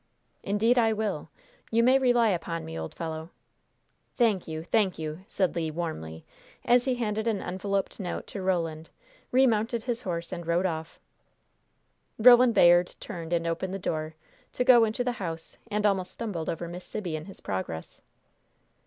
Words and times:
"Indeed, 0.41 0.79
I 0.79 0.93
will. 0.93 1.29
You 1.69 1.83
may 1.83 1.99
rely 1.99 2.29
upon 2.29 2.65
me, 2.65 2.75
old 2.75 2.95
fellow." 2.95 3.29
"Thank 4.17 4.47
you, 4.47 4.63
thank 4.63 4.97
you!" 4.97 5.23
said 5.27 5.55
Le, 5.55 5.71
warmly, 5.71 6.25
as 6.65 6.85
he 6.85 6.95
handed 6.95 7.27
an 7.27 7.39
enveloped 7.39 7.99
note 7.99 8.25
to 8.25 8.41
Roland, 8.41 8.89
remounted 9.31 9.83
his 9.83 10.01
horse 10.01 10.31
and 10.31 10.47
rode 10.47 10.65
off. 10.65 10.99
Roland 12.17 12.55
Bayard 12.55 12.95
turned 12.99 13.31
and 13.31 13.45
opened 13.45 13.75
the 13.75 13.77
door, 13.77 14.15
to 14.53 14.63
go 14.63 14.85
into 14.85 15.03
the 15.03 15.11
house, 15.21 15.59
and 15.69 15.85
almost 15.85 16.13
stumbled 16.13 16.49
over 16.49 16.67
Miss 16.67 16.83
Sibby 16.85 17.15
in 17.15 17.25
his 17.25 17.39
progress. 17.39 18.01